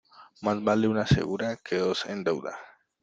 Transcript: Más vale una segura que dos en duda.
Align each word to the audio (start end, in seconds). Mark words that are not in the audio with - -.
Más 0.41 0.63
vale 0.63 0.87
una 0.87 1.05
segura 1.05 1.57
que 1.57 1.75
dos 1.77 2.07
en 2.07 2.23
duda. 2.23 2.57